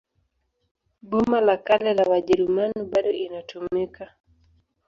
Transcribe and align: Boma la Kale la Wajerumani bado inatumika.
Boma 1.09 1.41
la 1.41 1.57
Kale 1.57 1.91
la 1.93 2.03
Wajerumani 2.09 2.79
bado 2.91 3.11
inatumika. 3.11 4.17